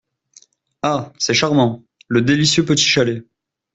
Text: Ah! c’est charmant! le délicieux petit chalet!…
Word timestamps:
Ah! 0.81 1.13
c’est 1.19 1.35
charmant! 1.35 1.83
le 2.07 2.23
délicieux 2.23 2.65
petit 2.65 2.85
chalet!… 2.85 3.23